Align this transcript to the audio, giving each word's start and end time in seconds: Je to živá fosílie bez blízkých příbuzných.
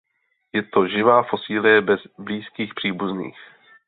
Je 0.55 0.61
to 0.63 0.87
živá 0.87 1.23
fosílie 1.23 1.81
bez 1.81 1.99
blízkých 2.17 2.73
příbuzných. 2.73 3.37